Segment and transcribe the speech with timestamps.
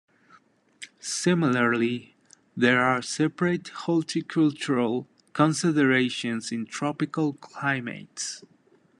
[0.99, 2.15] Similarly,
[2.57, 8.43] there are separate horticultural considerations in tropical climates.